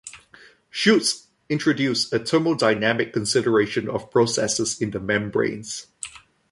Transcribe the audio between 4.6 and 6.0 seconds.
in the membranes.